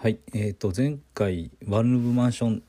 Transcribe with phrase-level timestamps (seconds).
[0.00, 2.62] はい、えー、と前回ワンルームマンション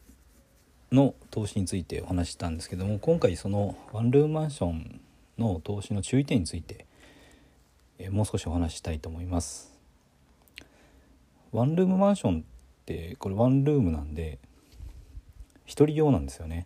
[0.92, 5.00] の投資についてお話ししたんですけども今回そのワンルームマンション
[5.38, 6.88] の投資の注意点について、
[8.00, 9.78] えもう少しお話ししたいと思います。
[11.52, 12.44] ワンルームマンションっ
[12.88, 14.40] てこれワンルームなんで
[15.68, 16.66] 一人用なんですよね。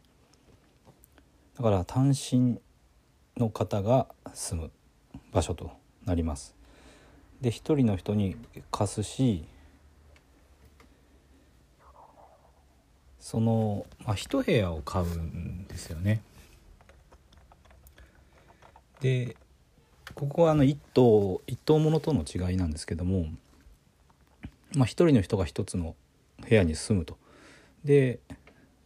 [1.58, 2.58] だから単身
[3.36, 4.72] の方が住む
[5.34, 5.72] 場所と
[6.06, 6.56] なります。
[7.42, 8.38] で一人の人に
[8.72, 9.44] 貸すし
[13.24, 16.22] その、まあ、一部屋を買うんですよね。
[19.00, 19.38] で
[20.14, 23.28] ここはあの一棟一棟ものとの違いなんですけども、
[24.76, 25.96] まあ、一人の人が一つの
[26.42, 27.18] 部屋に住むと。
[27.86, 28.20] で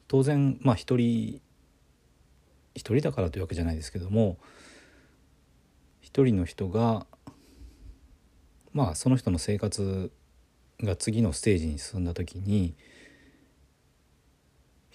[0.08, 1.41] 当然まあ一人
[2.76, 4.38] 一人だからというわけじゃないですけども
[5.99, 7.08] 一人の人が
[8.72, 10.12] まあその人の生活
[10.84, 12.76] が次のステージに進んだ時に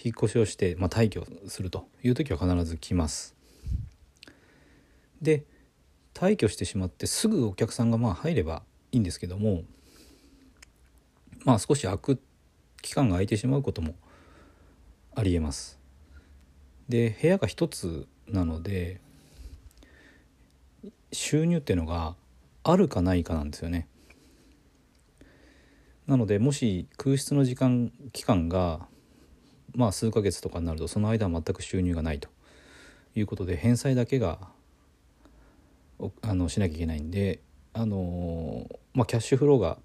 [0.02, 3.36] 引っ越しをして、まあ、退去するという時は必ず来ます。
[5.20, 5.44] で
[6.14, 9.62] 退去してしまってすぐお客さんがまあ入ればいいんですけども
[11.44, 12.20] まあ少し空く
[12.82, 13.94] 期間が空いてしまうことも
[15.14, 15.78] ありえます。
[16.88, 19.00] で部屋が一つなので
[21.12, 22.16] 収入っていうのが
[22.64, 23.88] あるかないかなんですよね。
[26.06, 28.88] なのでもし空室の時間期間が
[29.74, 32.28] まあ数ヶ月とかになるとその間は全く収入がないと
[33.14, 34.38] いうことで返済だけが
[36.22, 37.40] あのしなきゃいけないんで
[37.72, 39.78] あのまあキャッシュフローが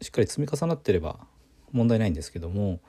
[0.00, 1.18] しっかり積み重なってれば
[1.72, 2.80] 問題ないんですけども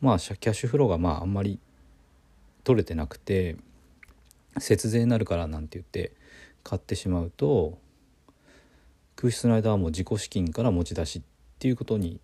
[0.00, 1.58] まあキャッシュフローがまああんまり
[2.64, 3.56] 取れてなくて
[4.58, 6.12] 節税になるからなんて言って
[6.62, 7.78] 買ってしまうと
[9.16, 11.22] 空室の間はもう自己資金から持ち出しっ
[11.58, 12.20] ていうことに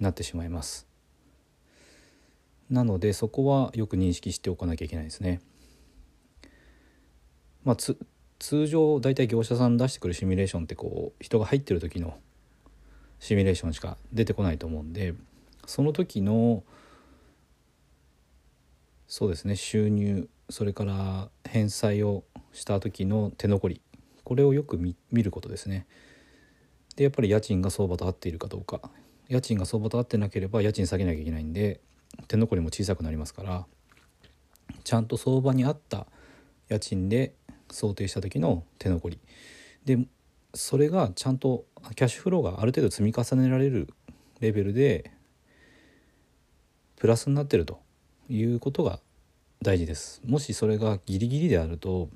[0.00, 0.91] なってしまいます。
[2.72, 5.40] なのでそこはよく認識しておかなきゃいけないですね。
[7.64, 7.98] まあ、つ
[8.38, 12.18] 通常大体業者さん出してくるシミュレーションってこう人が入ってる時の
[13.20, 15.14] シミュレーションしか出てこないと思うんで
[15.66, 16.64] その時の
[19.06, 23.80] そうですね収入それから返済をした時の手残り
[24.24, 25.86] これをよく見ることですね。
[26.96, 28.80] でやっぱり家賃が相場と合っているかどうか
[29.28, 31.80] 家賃が相場と合ってなければ家賃下げなきゃいけないんで
[32.32, 33.66] 手残りも小さくなりますから
[34.84, 36.06] ちゃんと相場に合った
[36.70, 37.34] 家賃で
[37.70, 39.18] 想定した時の手残り
[39.84, 39.98] で
[40.54, 43.92] それがちゃんとキャッシュフローがある程度積み重ねられる
[44.40, 45.10] レベルで
[46.96, 47.80] プラスになってると
[48.30, 49.00] いうことが
[49.60, 52.08] 大事ですもしそれがギリギリであると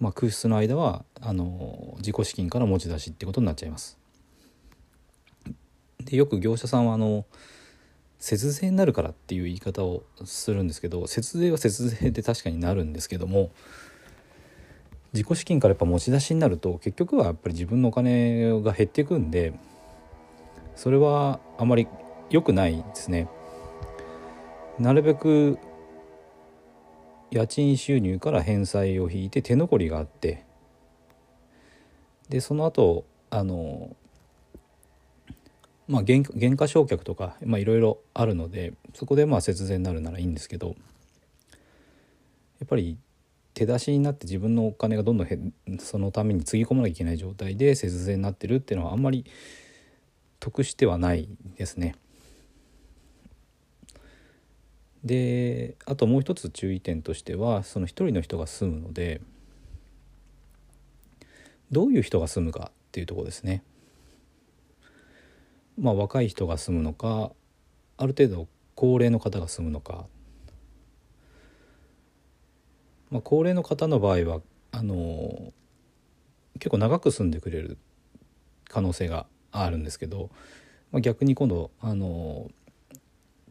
[0.00, 4.01] まあ、空室の間はあの自己資金から持ち出しってことになっちゃいます。
[6.04, 7.24] でよく業者さんはあの
[8.18, 13.50] 節税になるからっていう言い方をするんですけど節税は節税で確かになるんですけども
[15.12, 19.52] 自己資金からやっぱ持ち出しになると結局はやっぱり自分のお金が減っていくんで
[20.76, 21.86] それはあまり
[22.30, 23.28] 良くないですね。
[24.78, 25.58] なるべく
[27.30, 30.44] 家賃収入から返済を引いて手残りがあって
[32.28, 33.94] でその後あの
[35.88, 42.96] まあ減減価償却とかいろいろあるのでそこでまあ節税になるならいいんですけどやっぱり
[43.54, 49.26] 手出しになって自分のお金がどんどんそのためにつぎ込まなきゃいけない状態で節税になってるっていうのはあんまり
[50.40, 51.94] 得してはないですね。
[55.04, 59.20] であともう一つ注意点としてはその一人の人が住むので
[61.72, 63.64] どういう人が住むかっていうところですね。
[65.78, 67.32] まあ若い人が住むのか
[67.96, 70.06] ある程度高齢の方が住むのか、
[73.10, 74.40] まあ、高齢の方の場合は
[74.72, 75.52] あの
[76.54, 77.78] 結構長く住んでくれる
[78.68, 80.30] 可能性があるんですけど、
[80.90, 82.50] まあ、逆に今度あの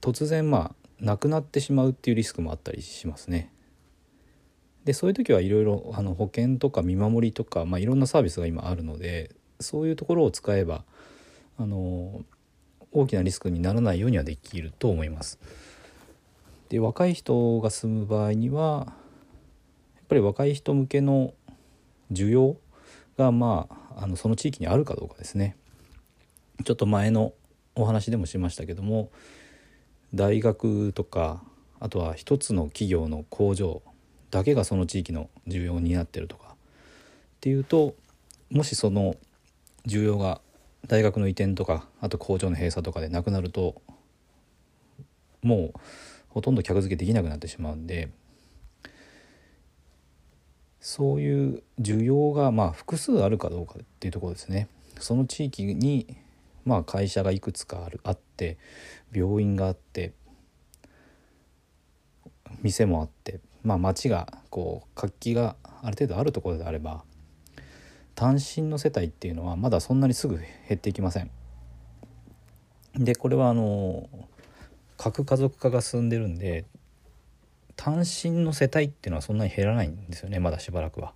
[0.02, 3.52] 突然まあ亡くなってしまうっていうリスクもあったりしますね。
[4.84, 10.84] でそういう時はいろいろあの保険とか見守りとか、まあ、いろんなサービスが今あるのでそういうところを使えば
[11.58, 12.22] あの
[12.92, 15.40] 大きなリスクにならないようにはできると思います。
[16.70, 18.94] で若い人が住む場合には
[19.96, 21.34] やっぱり若い人向けの
[22.12, 22.58] 需要
[23.18, 25.56] がまああのその地域にあるかどうかですね。
[26.64, 27.34] ちょっと前の
[27.76, 29.10] お話でもしましたけども
[30.14, 31.44] 大学とか
[31.80, 33.82] あとは一つの企業の工場
[34.30, 36.56] だけがその地域の需要になってるとかっ
[37.42, 37.96] ていうと
[38.50, 39.16] もしその
[39.88, 40.42] 需要が
[40.88, 43.82] 大学の移転とかあと工場の閉鎖とかでなくなると
[45.42, 45.80] もう
[46.30, 48.10] ほとんど客付けできなくなってしまうんで
[50.80, 54.68] そういう需要がまあ複数あるかどうかっていうところですね。
[55.00, 56.18] その地域に
[56.66, 58.58] まあ会社がいくつかあるあって
[59.14, 60.14] 病院があって
[62.62, 67.04] 店もあってまあ町がこう活気がある程度あるところであれば
[68.16, 71.32] 単身の世帯っていうのはまだそんなにすぐ減っていきません。
[72.96, 74.10] でこれはあの
[74.98, 76.66] 核家族化が進んでるんで
[77.76, 81.14] 単身の世帯っていうのはそんなに減らないんですよねまだしばらくは。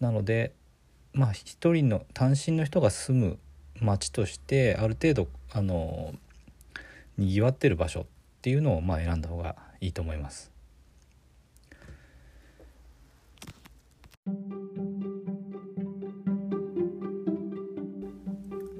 [0.00, 0.52] なので
[1.14, 3.38] まあ一人の単身の人が住む
[3.80, 6.14] 町としてある程度あの
[7.16, 8.04] にぎわってる場所っ
[8.42, 10.51] ていうのをまあ選んだ方がいいと思います。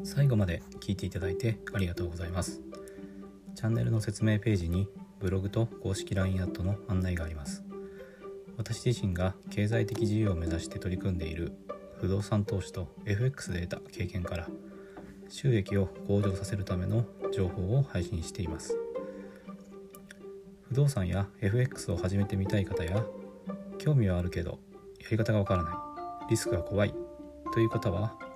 [0.05, 2.61] 最後まで聞いていただいてありがとうございます。
[3.55, 4.89] チャンネルの説明ページに
[5.21, 7.65] ブログと公式 LINE アットの案内があります。
[8.57, 11.53] 私自身が経済的自由を目指して取り組んでいる
[12.01, 14.49] 不動産投資と FX で得た経験から
[15.29, 18.77] 収益を向上させるための情報を配信しています
[20.69, 23.05] 不動産や FX を始めてみたい方や
[23.79, 24.59] 興味はあるけど
[25.01, 26.95] やり方がわからないリスクが怖い
[27.53, 28.17] という方は